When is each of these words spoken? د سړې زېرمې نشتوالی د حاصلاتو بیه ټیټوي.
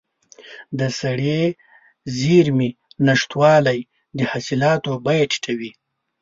د 0.79 0.81
سړې 0.99 1.41
زېرمې 2.17 2.69
نشتوالی 3.07 3.79
د 4.17 4.19
حاصلاتو 4.31 4.91
بیه 5.05 5.25
ټیټوي. 5.31 5.71